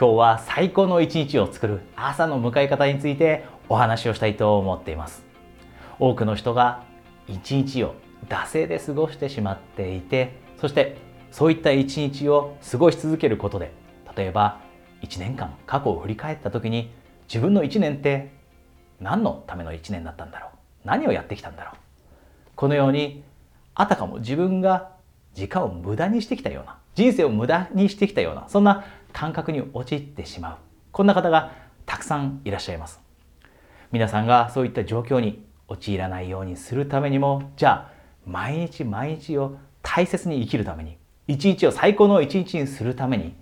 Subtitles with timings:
[0.00, 5.24] 今日は最高の一日を作る朝の迎え方についてお話をしたいと思っています。
[5.98, 6.84] 多くの人が
[7.26, 7.96] 一日を
[8.28, 10.98] 惰性で過ごしてしまっていてそして
[11.32, 13.72] そういった一日を過ごし続けることで
[14.16, 14.60] 例えば
[15.02, 16.92] 1年間過去を振り返った時に
[17.26, 18.30] 自分の1年って
[19.00, 20.50] 何のための1年だったんだろう？
[20.84, 21.74] 何をやってきたんだろう？
[22.54, 23.24] このように
[23.74, 24.92] あたかも自分が
[25.34, 30.56] 時間を無駄にしてきたような人生を無駄にしてきたようなそんな感覚に陥ってしまう。
[30.92, 31.52] こんな方が
[31.86, 33.00] たくさんいらっしゃいます。
[33.92, 37.92] 皆さんがそういった状況に陥らないようにするためにもじゃあ
[38.26, 43.34] 毎日毎日を大切に生きるために一日を最高の一日にするために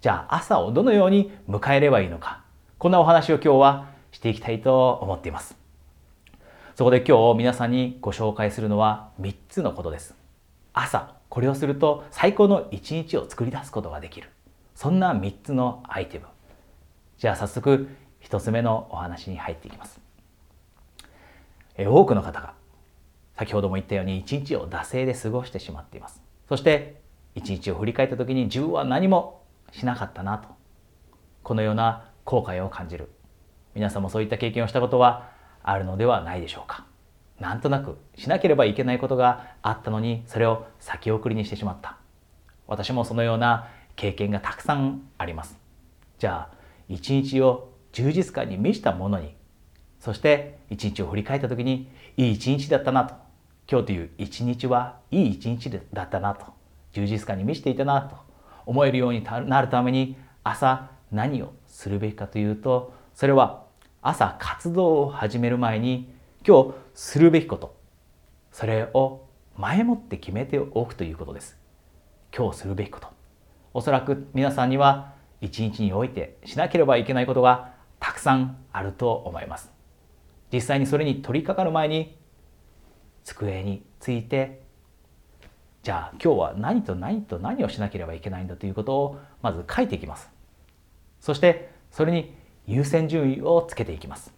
[0.00, 2.42] じゃあ朝をどのように迎えればいいのか。
[2.78, 5.56] こんなお話を今日はしていきたいと思っています。
[6.74, 10.14] そこで今日皆さんにご紹介するのは3つのことです。
[10.74, 14.28] 朝これをすると最高の一日を作り出すことができる。
[14.74, 16.26] そんな3つのアイテム。
[17.18, 17.88] じゃあ早速
[18.22, 20.00] 1つ目のお話に入っていきます。
[21.78, 22.54] 多くの方が
[23.36, 26.22] 先ほども言ったように一日を惰性で過ごしてしまっています。
[26.48, 27.00] そして
[27.34, 30.48] 一日を振り返った時に自分は何もしなかったなと
[31.42, 33.10] このような後悔を感じる。
[33.74, 35.30] 皆さんもそういった経験をしたことは
[35.62, 36.86] あるのではないでしょうか。
[37.40, 41.96] なんとなくしなければいけないことがあったのにそれを先送りにしてしまった。
[42.66, 45.58] 私もそのような経験がたくさんあります。
[46.18, 46.54] じゃあ
[46.88, 49.34] 一日を充実感に満ちたものに
[50.00, 53.14] そして一日を振り返った時にいい一日だったなと。
[53.70, 56.46] 今日という一日はいい一日だったなと。
[56.92, 58.16] 充実感に満ちていたなと。
[58.66, 63.64] 思えるようになるために朝何をするべきかというとそれは
[64.02, 66.12] 朝活動を始める前に
[66.46, 67.74] 今日するべきこと。
[68.52, 71.58] それを前もって決めておくということです。
[72.36, 73.13] 今日するべきこと。
[73.74, 79.72] おそらく皆さんには一日においてしなければいけないことがたくさんあると思います。
[80.52, 82.16] 実際にそれに取り掛かる前に
[83.24, 84.62] 机について
[85.82, 90.30] じゃあ今日は何と何と何をしなければいけないんだということをまず書いていきます。
[91.20, 92.32] そしてそれに
[92.66, 94.32] 優先順位をつけていきます。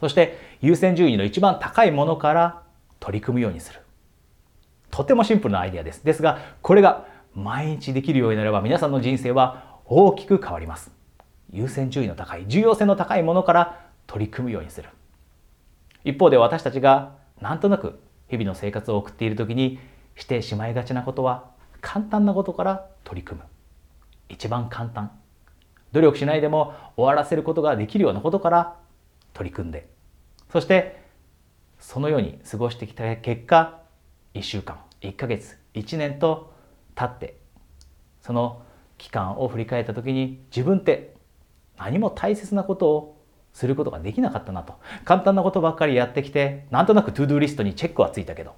[0.00, 2.62] そして優先順位の一番高いものから
[3.00, 3.80] 取り組むようにする。
[4.90, 6.04] とてもシンプルなアイデアです。
[6.04, 10.92] ですがこれが毎日できるようになれば皆さんの人生は大きく変わります。
[11.52, 14.88] 優先順位の高い重要性の高いものから取り組むようにする。
[16.04, 19.78] 一方で私たちがなんとなく日々の生活を送っている時に
[20.16, 21.50] してしまいがちなことは
[21.80, 23.46] 簡単なことから取り組む。
[24.28, 25.10] 一番簡単。
[25.92, 28.76] 努力しないでも終わらせることができるようなことから
[29.32, 29.88] 取り組んで。
[30.50, 31.02] そして
[31.78, 33.80] そのように過ごしてきた結果
[34.34, 36.53] 1週間1ヶ月1年と
[36.94, 37.36] 経って
[38.20, 38.62] その
[38.98, 41.14] 期間を振り返った時に自分って
[41.76, 44.74] 何も大切なことをすることができなかったなと。
[45.04, 48.54] 簡単なことばっかりやってきてなんとなく ToDo リストにチェックはついたけど。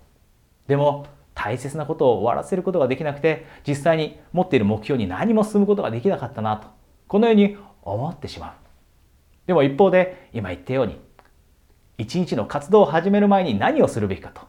[0.68, 6.68] でも大切なことを終わらせることができなくて実際に持っている目標に何も進むことができなかったなと。
[7.08, 8.52] このように思ってしまう。
[9.46, 10.98] でも一方で今言ったように
[11.98, 14.42] 一日の活動を始める前に何をするべきかと。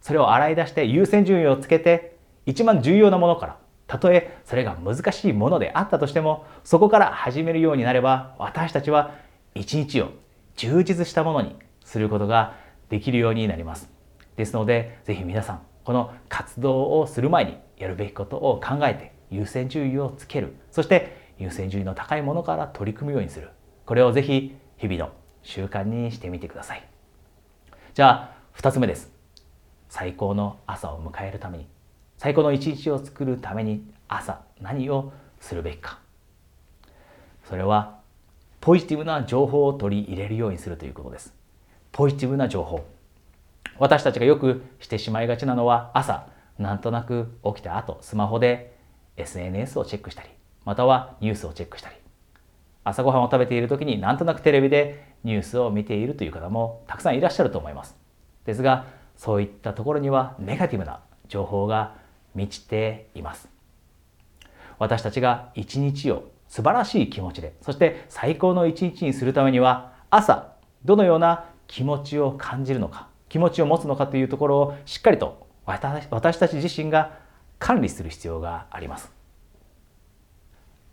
[0.00, 2.15] それを洗い出して優先順位をつけて
[2.46, 9.14] 一番重要なものからたとえそれが難しいものであったとしてもそこから始めるようになれば私たちは
[9.54, 10.10] 一日を
[10.56, 12.54] 充実したものにすることが
[12.88, 13.90] できるようになります。
[14.36, 20.56] ですのでぜひ皆さんこの活動をする前にやるべきことを考えて優先順位をつける。
[20.70, 23.50] そして優先順位の高いものから取り組むようにする。
[23.84, 26.88] これをぜひ日々の習慣にしてみてください。
[27.94, 29.12] じゃあ2つ目です。
[29.88, 31.75] 最高の朝を迎えるために。
[32.18, 35.98] 最高の一日を作るために朝何をするべきか。
[37.48, 37.98] それは
[38.60, 41.34] ポジティブな情報を取り入れるようにするということです。
[41.92, 42.84] ポジティブな情報。
[43.78, 46.26] 私たちがよくしてしまいがちなのは朝
[46.58, 48.74] なんとなく起きた後スマホで
[49.16, 50.30] SNS をチェックしたり
[50.64, 51.96] またはニュースをチェックしたり。
[52.84, 57.96] 朝ごはんを食べている時になんとなくテレビでニュースを見ているという方もたくさんいらっしゃると思います。
[58.44, 58.86] ですが
[59.16, 61.94] そういったところにはネガティブな情報が
[62.36, 63.48] 満ちています。
[64.78, 70.52] 私たちが一日を素晴らしい気持ちでそして最高の一日にするためには朝
[70.84, 77.18] どのような気持ちを感じるのか気持ちを持つのかというところをしっかりと私たち自身が
[77.58, 79.10] 管理する必要があります。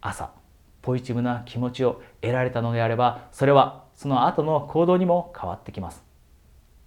[0.02, 0.32] 朝
[0.82, 6.04] ポジティブな気持ちを得られたのであればそれはその後の行動にも変わってきます。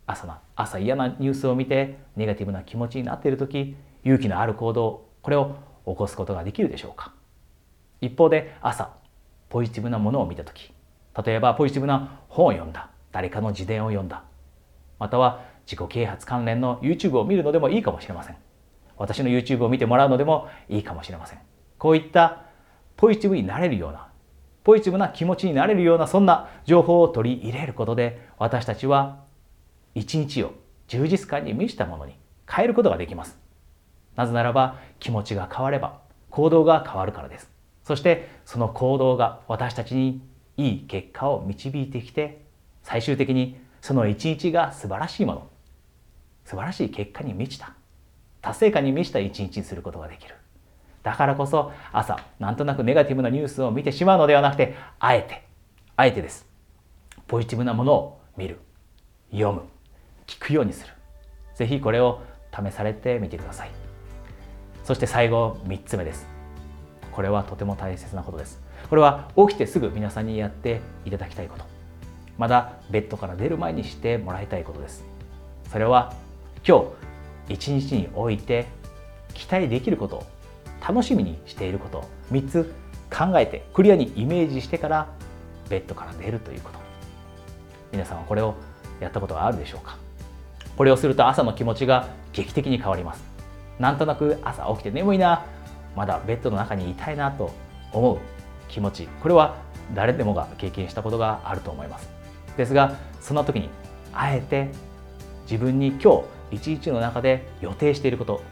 [0.06, 3.76] 朝な朝嫌なニュースを見てネガティブな気持ちになっている時
[4.06, 7.12] 勇気のある行動これを起こすことができるでしょうか？
[8.00, 8.92] 一方で朝
[9.48, 10.72] ポジティブなものを見た時
[11.24, 14.22] 例えばポジティブな本を読んだ誰かの自伝を読んだ
[15.00, 18.36] または自己啓発関連の YouTube を見るのでもいいかもしれません。
[18.96, 21.40] 私の YouTube を見てもらうのでもいいかもしれません。
[21.76, 22.44] こういった
[22.96, 24.08] ポジティブになれるような
[24.62, 29.24] ポジティブな気持ちになれるようなそんな情報を取り入れることで私たちは
[29.94, 30.52] 一日を
[30.88, 32.18] 充実感に満ちたものに
[32.48, 33.38] 変えることができます。
[34.16, 37.50] なぜならば気持ちが変われば行動が変わるからです。
[37.84, 40.20] そしてその行動が私たちに
[40.56, 42.44] いい結果を導いてきて
[42.82, 45.50] 最終的にその一日が素晴らしいもの
[46.44, 47.74] 素晴らしい結果に満ちた
[48.42, 50.34] 達成感に満ちた一日にすることができる。
[51.02, 55.44] だからこそ朝なんとなくネガティブなニュースを見てしまうのではなくてあえて
[55.94, 56.46] あえてです。
[57.28, 58.58] ポジティブなものを見る
[59.30, 59.62] 読む
[60.26, 60.92] 聞くようにする。
[61.54, 62.22] ぜひこれを
[62.52, 63.85] 試されてみてください。
[64.86, 66.28] そして最後3つ目です。
[67.10, 68.62] これはとても大切なことです。
[68.88, 71.64] これは起きてすぐ皆さんにやっていただきたいこと。
[72.38, 75.04] まだベッドから出る前にしてもらいたいことです。
[75.72, 76.14] それは
[76.64, 76.84] 今
[77.48, 78.66] 日一日において
[79.34, 80.26] 期待できることを
[80.80, 81.98] 楽しみにしていること。
[81.98, 82.72] を3つ
[83.10, 85.08] 考えてクリアにイメージしてから
[85.68, 86.78] ベッドから出るということ。
[87.90, 88.54] 皆さんはこれを
[89.00, 89.96] やったことはあるでしょうか？
[90.76, 93.35] これをすると朝の気持ちが劇的に変わります。
[93.78, 95.44] なんとなく朝起きて眠いな。
[95.94, 97.50] まだベッドの中にいたいなと
[97.92, 98.18] 思う
[98.68, 99.08] 気持ち。
[99.20, 99.56] これは
[99.94, 102.10] 誰でもが経験したことがあると思います。
[102.56, 103.68] ですがそんな時に
[104.12, 104.70] あえて
[105.42, 108.42] 自分に今日一日の中で予定していること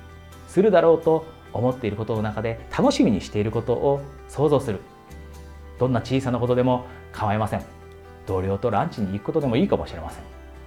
[0.48, 4.80] するだろうと思っていることの中で楽しみにしていることを想像する。
[5.78, 7.62] どんな小さなことでも構いません。
[8.26, 10.24] 同僚とランチに行くことでもいいかもしれません。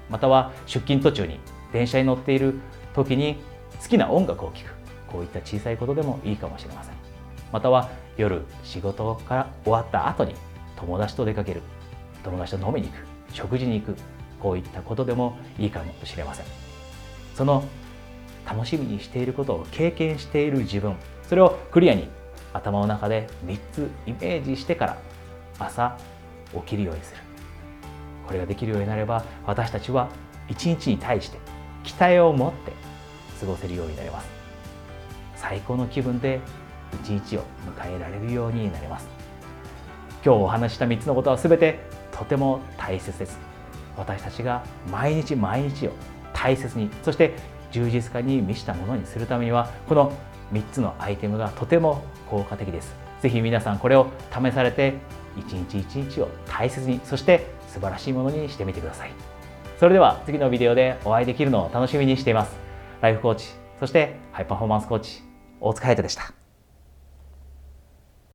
[0.09, 1.39] または出勤途中に
[1.74, 2.59] 電車に乗っている
[2.94, 3.38] 時に
[3.81, 4.77] 好きな音楽を聴く。
[5.07, 6.95] こういった小さいことでもいいかもしれません。
[7.51, 10.35] または夜仕事から終わった後に
[10.75, 11.61] 友達と出かける。
[12.23, 13.05] 友達と飲みに行く。
[13.33, 13.95] 食事に行く。
[14.39, 16.45] こういったことでもいいかもしれません。
[17.35, 17.63] その
[18.45, 20.95] 楽しみにしていることを経験している自分。
[21.27, 22.07] それをクリアに
[22.53, 24.97] 頭の中で3つイメージしてから
[25.59, 25.97] 朝
[26.53, 27.21] 起きるようにする。
[28.25, 30.09] これができるようになれば私たちは
[30.49, 31.37] 一日に対して
[31.83, 32.73] 期待を持って
[33.39, 34.27] 過ごせるようになります。
[35.35, 36.39] 最高の気分で
[37.03, 37.43] 一日を
[37.77, 39.07] 迎えられるようになります。
[40.25, 41.79] 今日お話した3つのことは全て
[42.11, 43.39] とても大切です。
[43.95, 45.91] 私たちが毎日毎日を
[46.33, 47.35] 大切にそして
[47.71, 50.13] 充実感に満ちたものにするためにはこの
[50.53, 52.95] 3つのアイテムがとても効果的です。
[53.21, 54.95] 是非皆さんこれを試されて
[55.35, 59.11] 一日一日を大切にそして素晴らしいものにしてみてください。
[59.79, 62.66] それでは次のビデオでお会いできるのを楽しみにしています。
[63.01, 63.47] ライフコーチ
[63.79, 65.21] そしてハイパフォーマンスコーチ
[65.59, 66.46] 大塚隼人でした。